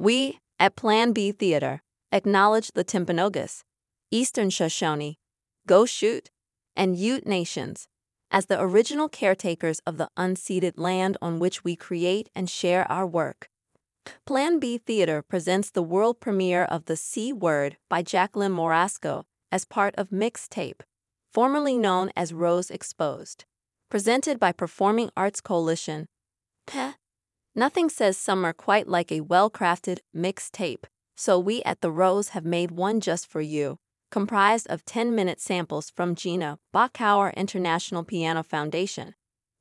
[0.00, 3.64] We, at Plan B Theater, acknowledge the Timpanogos,
[4.10, 5.18] Eastern Shoshone,
[5.68, 6.28] Goshute,
[6.74, 7.86] and Ute nations
[8.30, 13.06] as the original caretakers of the unceded land on which we create and share our
[13.06, 13.50] work.
[14.24, 19.66] Plan B Theater presents the world premiere of The C Word by Jacqueline Morasco as
[19.66, 20.80] part of Mixtape,
[21.34, 23.44] formerly known as Rose Exposed,
[23.90, 26.06] presented by Performing Arts Coalition.
[26.66, 26.92] Peh.
[27.54, 30.84] Nothing says summer quite like a well crafted mixtape,
[31.16, 33.78] so we at The Rose have made one just for you
[34.10, 39.14] comprised of 10 minute samples from Gina Bachauer International Piano Foundation,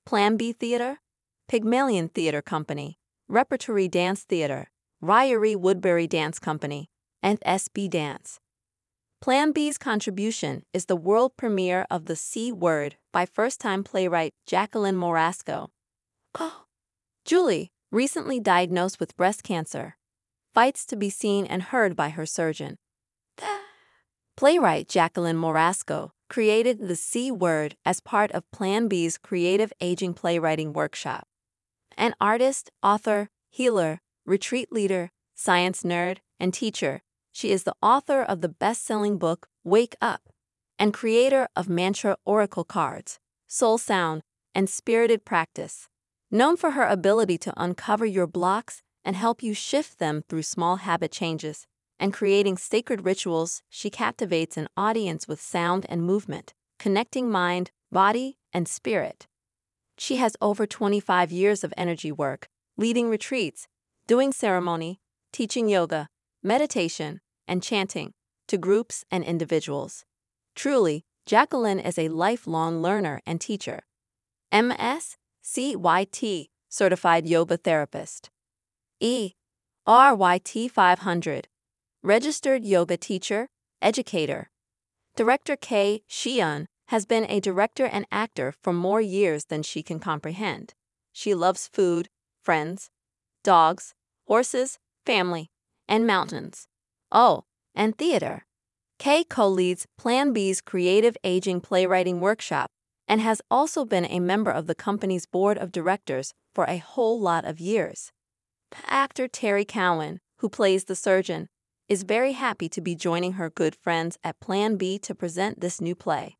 [0.06, 1.00] Plan B Theater,
[1.48, 2.98] Pygmalion Theater Company,
[3.28, 4.72] Repertory Dance Theater,
[5.04, 6.90] Ririe-Woodbury Dance Company,
[7.22, 8.40] and SB Dance.
[9.22, 14.34] Plan B's contribution is the world premiere of The C Word by first time playwright
[14.48, 15.70] Jacqueline Morasco.
[16.40, 16.64] Oh.
[17.26, 19.98] Julie, recently diagnosed with breast cancer,
[20.54, 22.78] fights to be seen and heard by her surgeon.
[24.38, 30.74] Playwright Jacqueline Morasco created the C word as part of Plan B's creative aging playwriting
[30.74, 31.28] workshop.
[31.98, 38.42] An artist, author, healer, retreat leader, science nerd, and teacher, she is the author of
[38.42, 40.22] the best selling book Wake Up
[40.78, 44.22] and creator of Mantra Oracle cards, Soul Sound,
[44.56, 45.90] and Spirited Practice.
[46.32, 50.76] Known for her ability to uncover your blocks and help you shift them through small
[50.76, 51.66] habit changes,
[52.00, 58.38] and creating sacred rituals, she captivates an audience with sound and movement, connecting mind, body,
[58.54, 59.26] and spirit.
[59.98, 63.68] She has over 25 years of energy work, leading retreats,
[64.06, 65.02] doing ceremony,
[65.34, 66.10] teaching yoga,
[66.44, 68.14] meditation, and chanting
[68.48, 70.06] to groups and individuals.
[70.56, 73.82] Truly, Jacqueline is a lifelong learner and teacher.
[74.52, 78.30] MS, CYT, Certified Yoga Therapist.
[79.00, 79.34] E,
[79.88, 81.48] RYT 500,
[82.04, 83.48] registered yoga teacher,
[83.82, 84.50] educator.
[85.16, 86.04] Director K.
[86.10, 90.74] Shion has been a director and actor for more years than she can comprehend.
[91.14, 92.10] She loves food,
[92.44, 92.90] friends,
[93.44, 93.94] dogs,
[94.28, 95.50] horses, family,
[95.88, 96.68] and mountains.
[97.12, 98.46] Oh, and theater.
[99.00, 102.72] Kay co leads Plan B's Creative Aging Playwriting Workshop
[103.10, 107.20] and has also been a member of the company's board of directors for a whole
[107.20, 108.12] lot of years.
[108.86, 111.50] Actor Terry Cowan, who plays the surgeon,
[111.88, 115.82] is very happy to be joining her good friends at Plan B to present this
[115.82, 116.38] new play.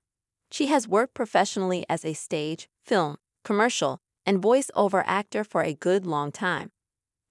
[0.52, 6.06] She has worked professionally as a stage, film, commercial, and voice-over actor for a good
[6.06, 6.70] long time.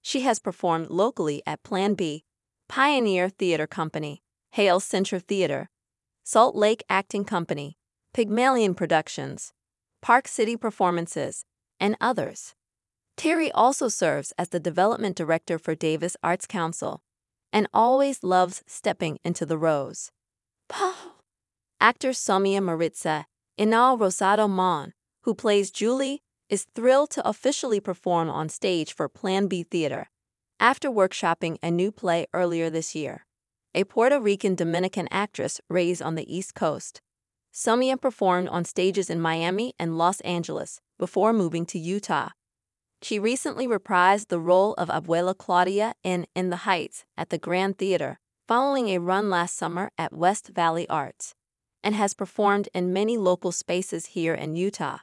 [0.02, 2.24] She has performed locally at Plan B,
[2.68, 4.22] Pioneer Theater Company,
[4.52, 5.70] Hale Center Theater,
[6.24, 7.77] Salt Lake Acting Company,
[8.18, 9.52] Pygmalion Productions,
[10.02, 11.44] Park City Performances,
[11.78, 12.56] and others.
[13.16, 17.00] Terry also serves as the development director for Davis Arts Council,
[17.52, 20.10] and always loves stepping into the rose.
[21.80, 23.26] Actor Somia Maritza,
[23.56, 29.46] Inal Rosado Mon, who plays Julie, is thrilled to officially perform on stage for Plan
[29.46, 30.10] B Theater
[30.58, 33.26] after workshopping a new play earlier this year.
[33.76, 37.00] A Puerto Rican Dominican actress raised on the East Coast.
[37.58, 42.28] Somia performed on stages in Miami and Los Angeles before moving to Utah.
[43.02, 47.76] She recently reprised the role of Abuela Claudia in In the Heights at the Grand
[47.76, 51.34] Theater, following a run last summer at West Valley Arts,
[51.82, 54.98] and has performed in many local spaces here in Utah,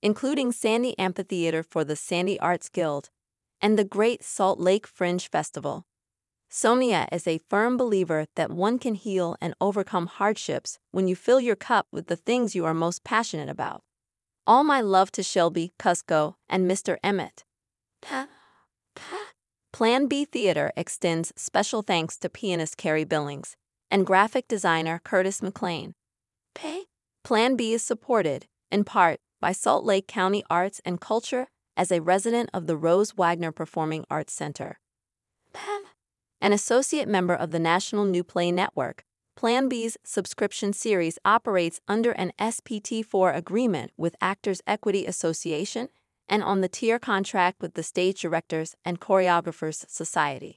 [0.00, 3.10] including Sandy Amphitheater for the Sandy Arts Guild
[3.60, 5.86] and the Great Salt Lake Fringe Festival.
[6.50, 11.40] Somia is a firm believer that one can heal and overcome hardships when you fill
[11.40, 13.82] your cup with the things you are most passionate about.
[14.46, 16.96] All my love to Shelby, Cusco, and Mr.
[17.02, 17.44] Emmett.
[19.72, 23.56] Plan B Theater extends special thanks to pianist Carrie Billings
[23.90, 25.94] and graphic designer Curtis McLean.
[27.24, 32.00] Plan B is supported, in part, by Salt Lake County Arts and Culture as a
[32.00, 34.78] resident of the Rose Wagner Performing Arts Center.
[36.40, 39.04] An associate member of the National New Play Network,
[39.36, 45.88] Plan B's subscription series operates under an SPT4 agreement with Actors Equity Association
[46.28, 50.54] and on the tier contract with the Stage Directors and Choreographers Society.